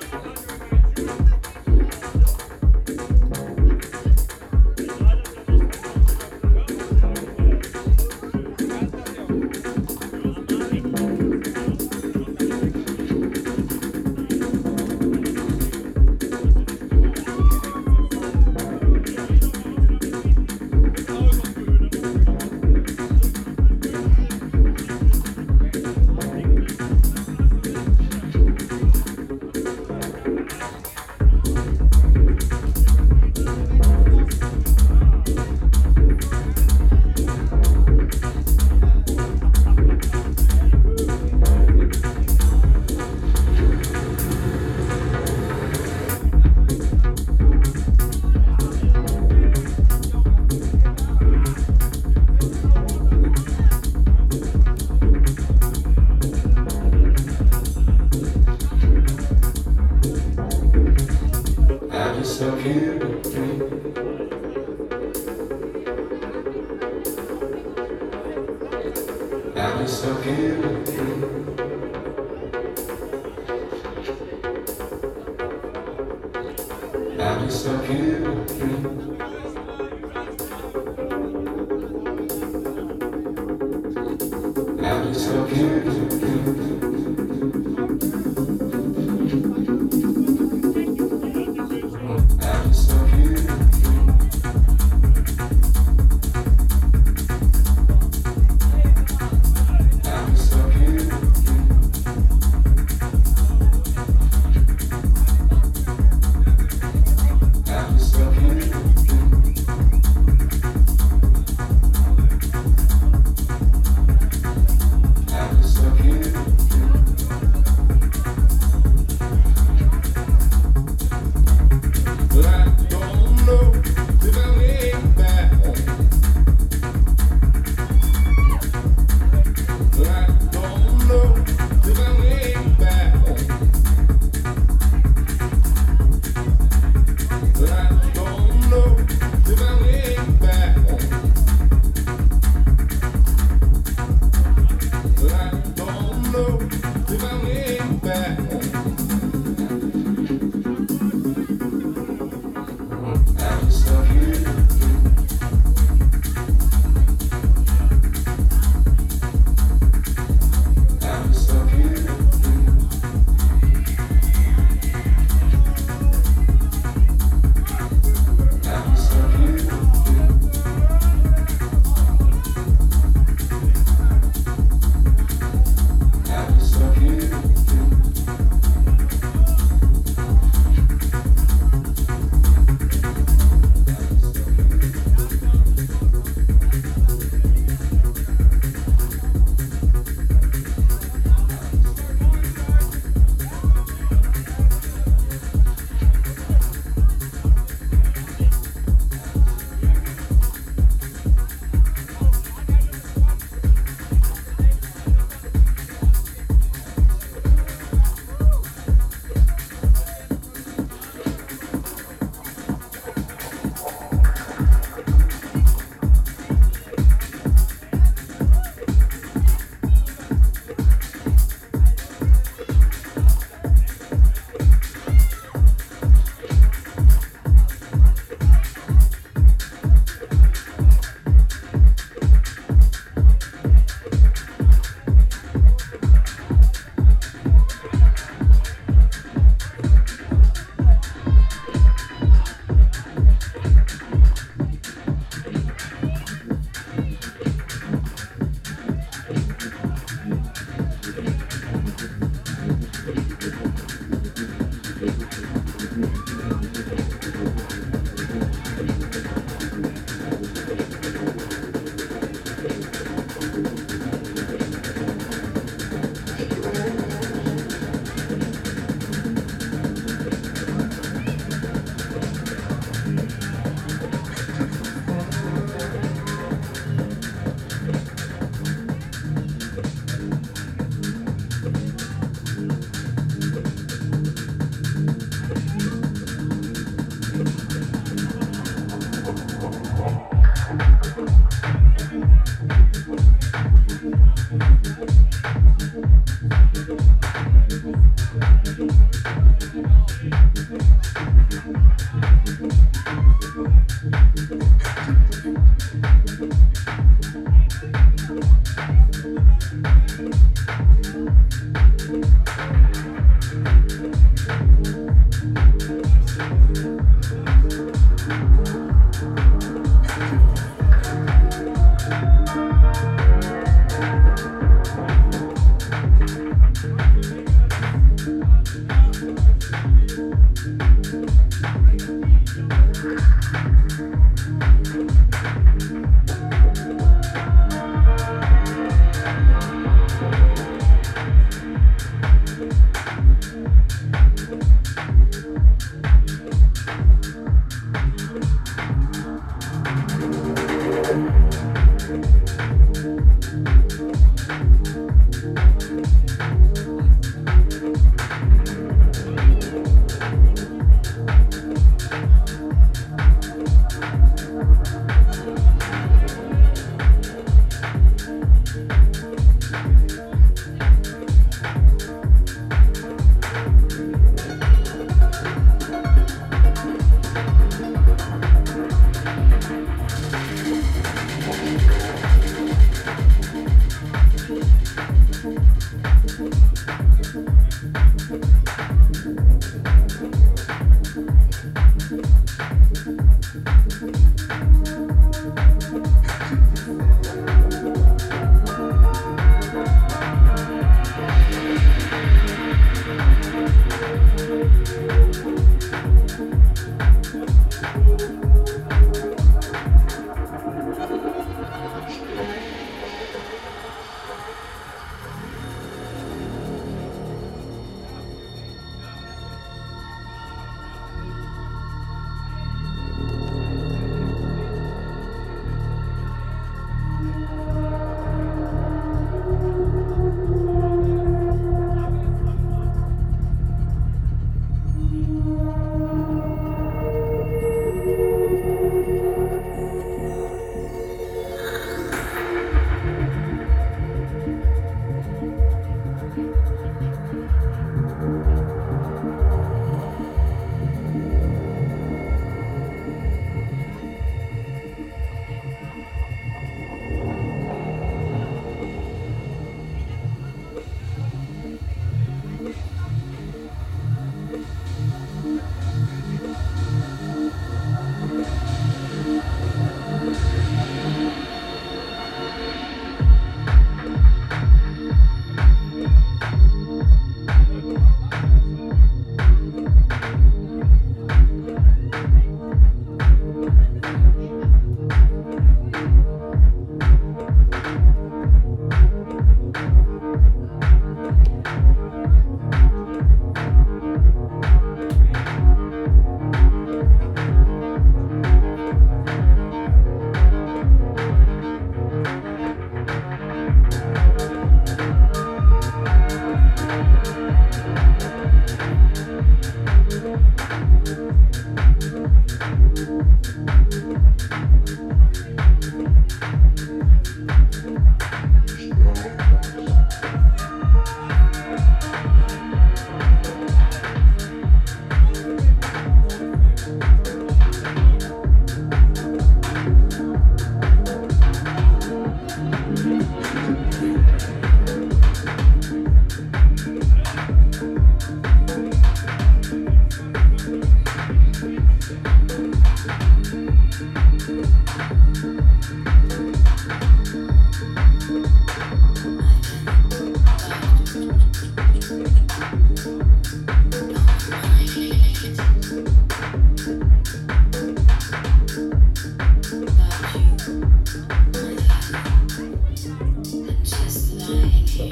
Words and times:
Still 0.00 0.20
here. 0.22 0.33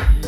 Amen. 0.01 0.22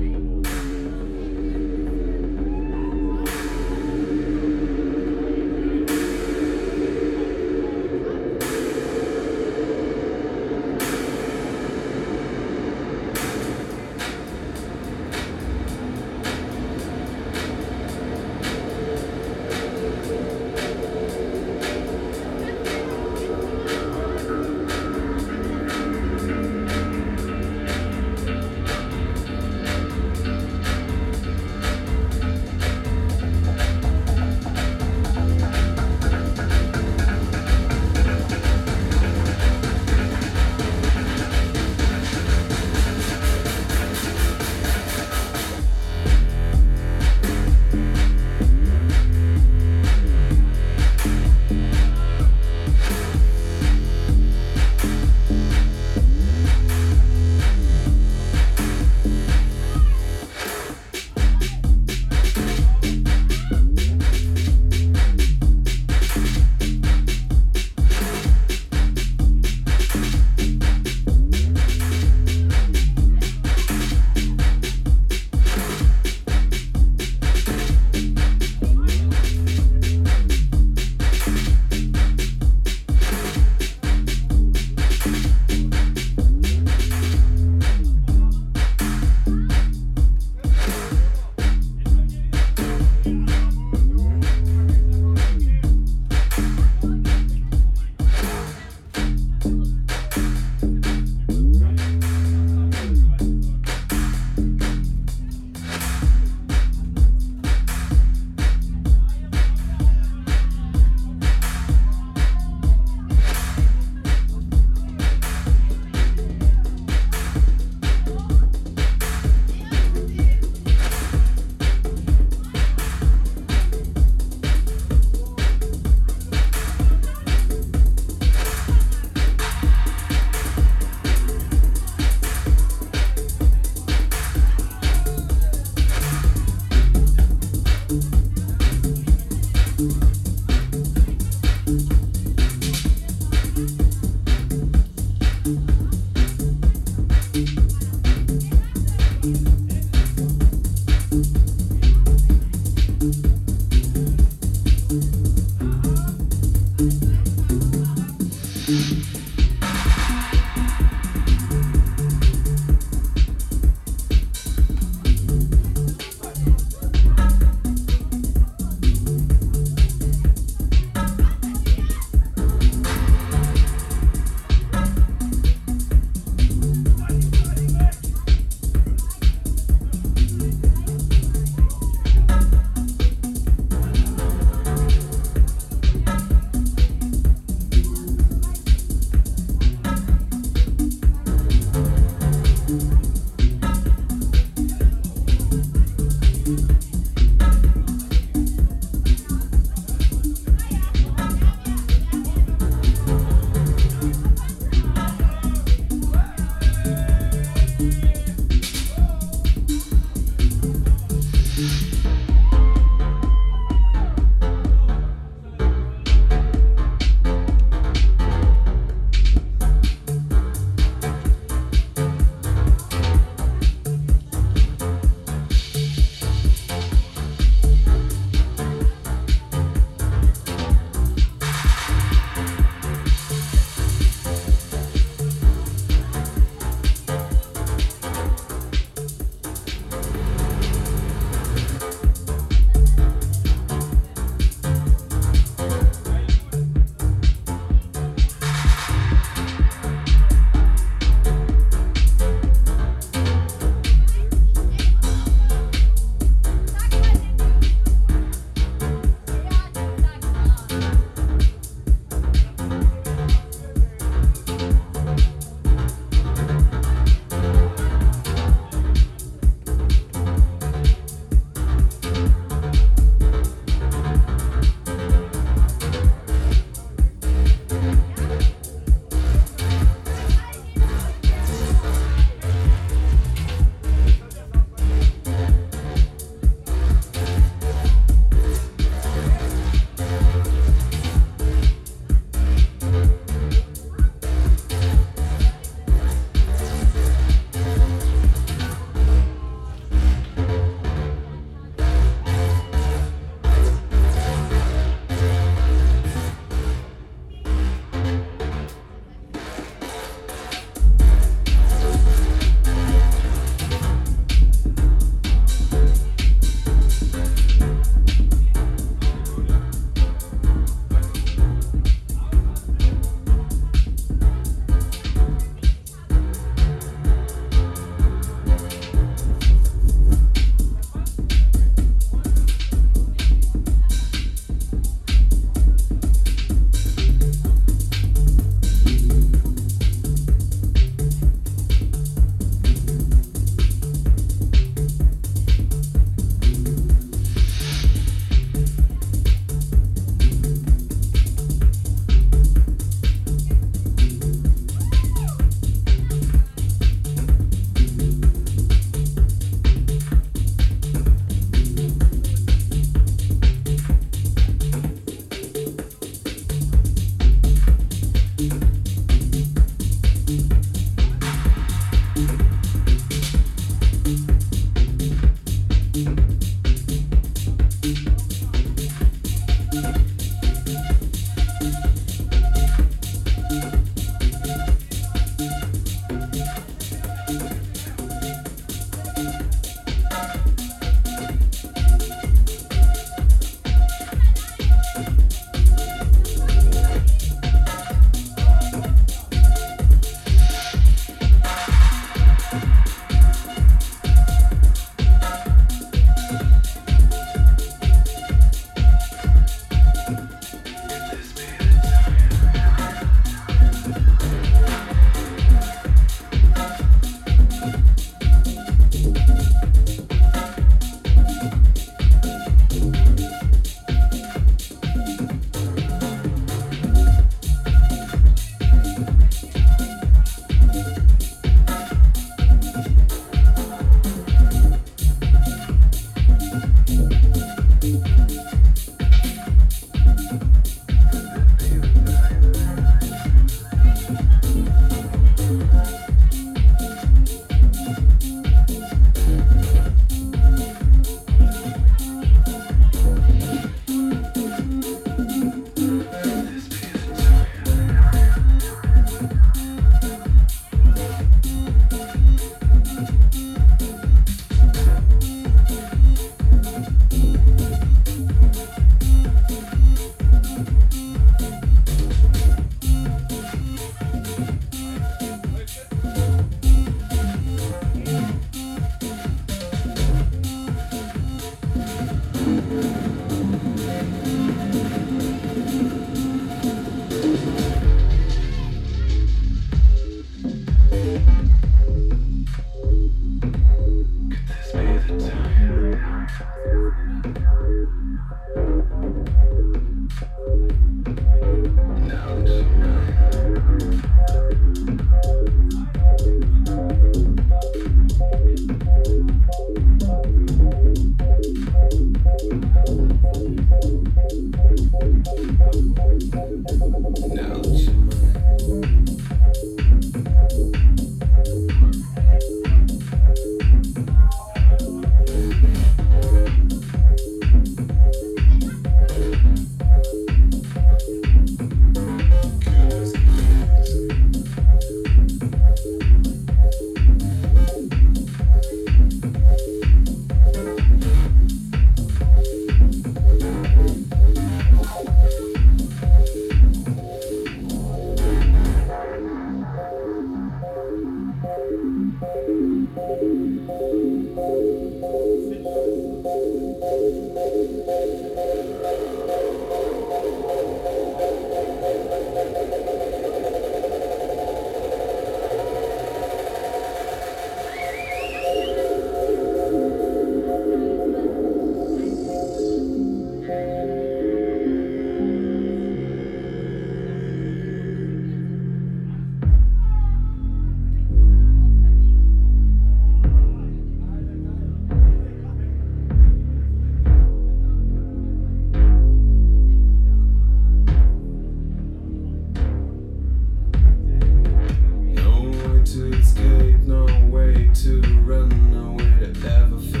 to 597.73 598.01
run 598.23 598.51
away 598.75 599.31
to 599.31 599.49
ever 599.49 600.00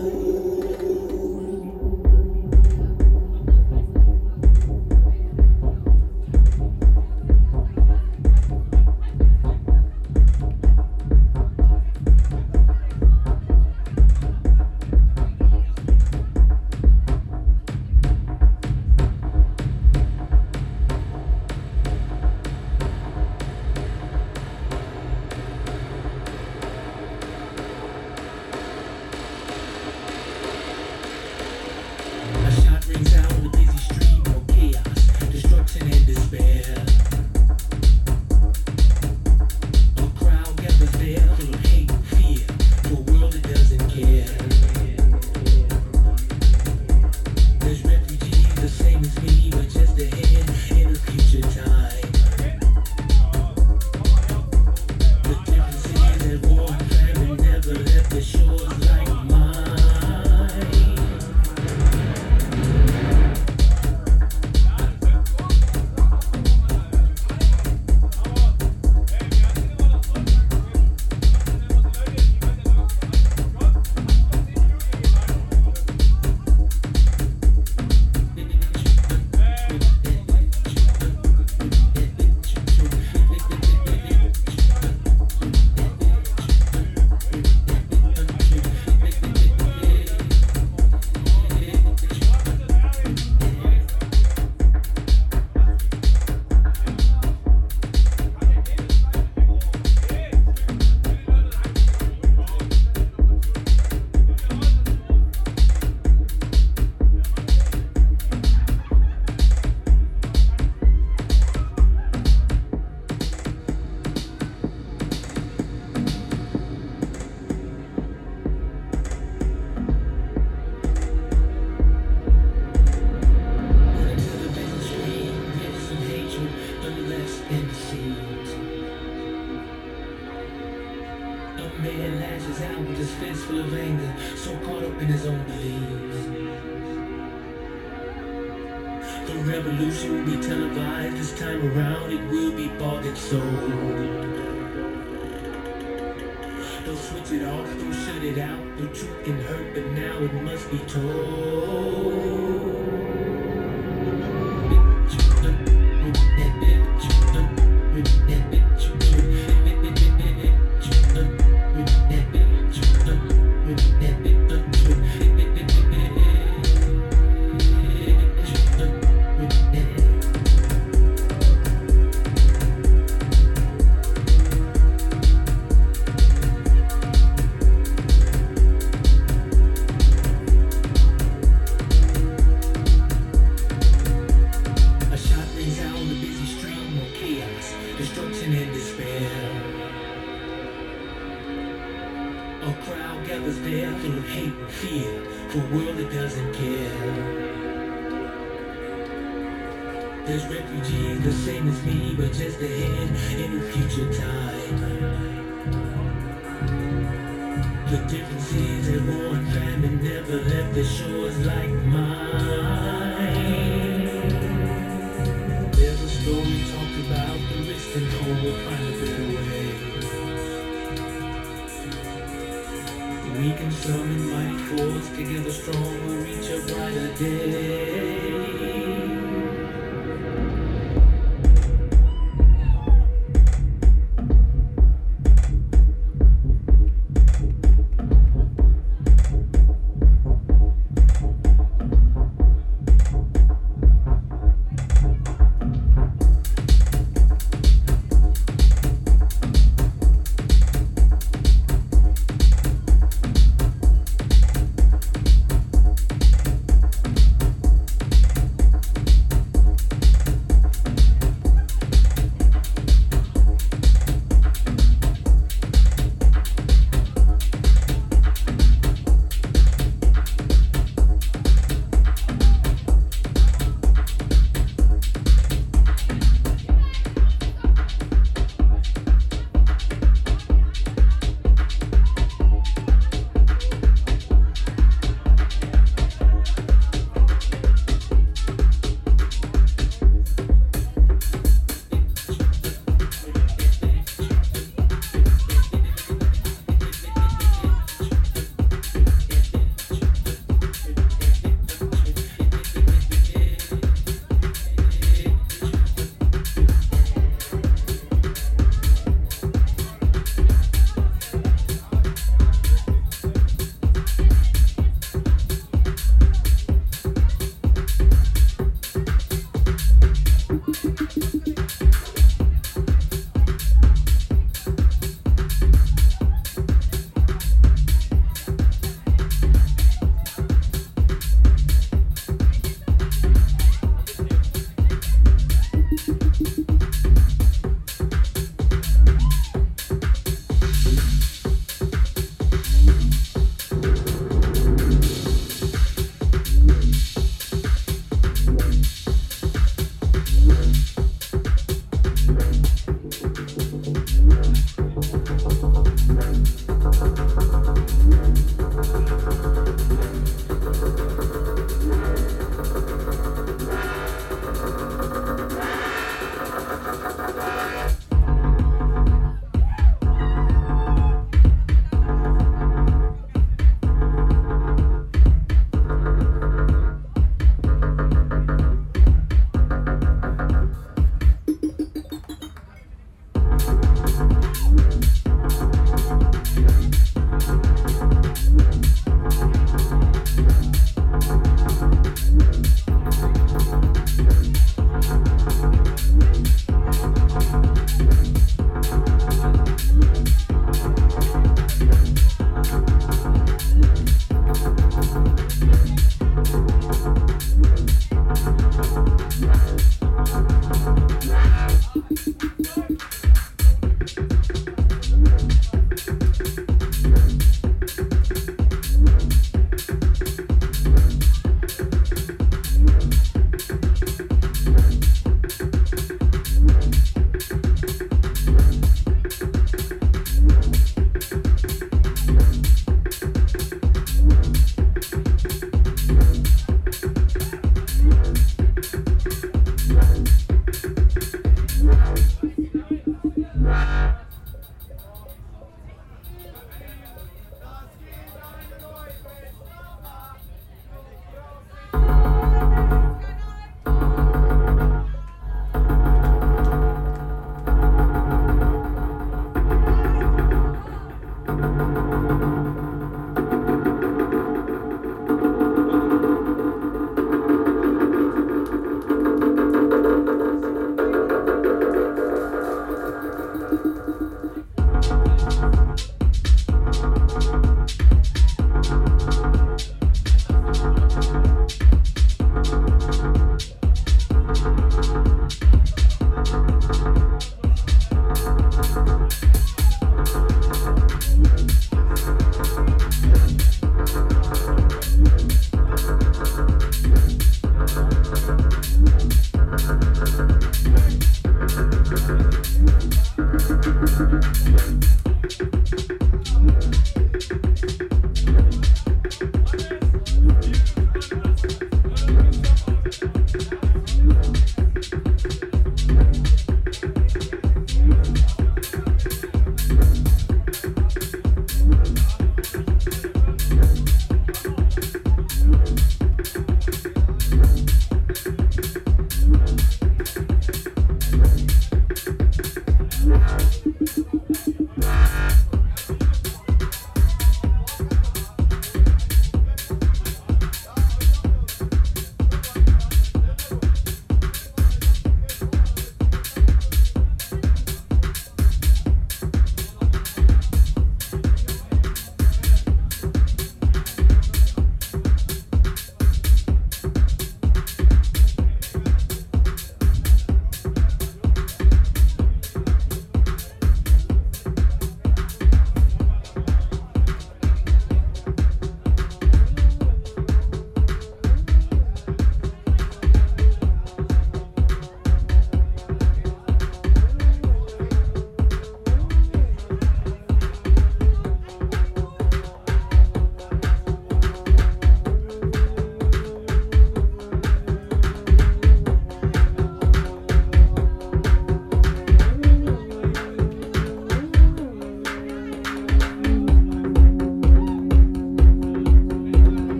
Don't 146.85 146.97
switch 146.97 147.31
it 147.39 147.45
off, 147.45 147.67
don't 147.77 147.93
shut 147.93 148.23
it 148.23 148.39
out. 148.39 148.77
The 148.77 148.87
truth 148.87 149.23
can 149.23 149.39
hurt, 149.41 149.75
but 149.75 149.85
now 149.91 150.17
it 150.23 150.33
must 150.41 150.71
be 150.71 150.79
told. 150.79 152.21